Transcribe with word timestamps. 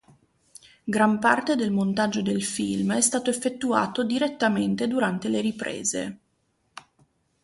Gran 0.85 1.19
parte 1.19 1.55
del 1.55 1.69
montaggio 1.69 2.23
del 2.23 2.43
film 2.43 2.95
è 2.95 3.01
stato 3.01 3.29
effettuato 3.29 4.03
direttamente 4.03 4.87
durante 4.87 5.29
le 5.29 5.41
riprese. 5.41 6.17